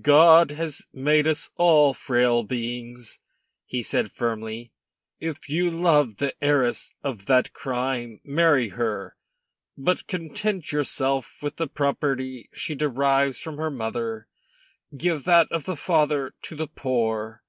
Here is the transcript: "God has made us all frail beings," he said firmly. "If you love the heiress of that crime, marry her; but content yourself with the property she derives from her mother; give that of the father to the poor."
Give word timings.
"God 0.00 0.52
has 0.52 0.86
made 0.94 1.26
us 1.28 1.50
all 1.56 1.92
frail 1.92 2.42
beings," 2.44 3.20
he 3.66 3.82
said 3.82 4.10
firmly. 4.10 4.72
"If 5.20 5.50
you 5.50 5.70
love 5.70 6.16
the 6.16 6.32
heiress 6.42 6.94
of 7.02 7.26
that 7.26 7.52
crime, 7.52 8.22
marry 8.24 8.70
her; 8.70 9.16
but 9.76 10.06
content 10.06 10.72
yourself 10.72 11.42
with 11.42 11.56
the 11.56 11.68
property 11.68 12.48
she 12.54 12.74
derives 12.74 13.38
from 13.38 13.58
her 13.58 13.70
mother; 13.70 14.28
give 14.96 15.24
that 15.24 15.52
of 15.52 15.66
the 15.66 15.76
father 15.76 16.32
to 16.40 16.56
the 16.56 16.68
poor." 16.68 17.42